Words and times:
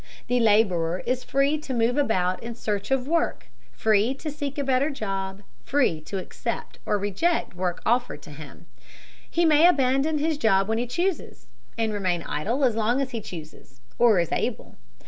The 0.25 0.39
laborer 0.39 1.03
is 1.05 1.23
free 1.23 1.59
to 1.59 1.75
move 1.75 1.95
about 1.95 2.41
in 2.41 2.55
search 2.55 2.89
of 2.89 3.07
work, 3.07 3.49
free 3.71 4.15
to 4.15 4.31
seek 4.31 4.57
a 4.57 4.63
better 4.63 4.89
job, 4.89 5.43
free 5.63 6.01
to 6.05 6.17
accept 6.17 6.79
or 6.87 6.95
to 6.95 6.97
reject 6.97 7.53
work 7.55 7.83
offered 7.85 8.25
him. 8.25 8.65
He 9.29 9.45
may 9.45 9.67
abandon 9.67 10.17
his 10.17 10.39
job 10.39 10.67
when 10.67 10.79
he 10.79 10.87
chooses, 10.87 11.45
and 11.77 11.93
remain 11.93 12.23
idle 12.23 12.63
as 12.65 12.75
long 12.75 12.99
as 12.99 13.11
he 13.11 13.21
chooses, 13.21 13.79
or 13.99 14.17
is 14.19 14.31
able. 14.31 14.75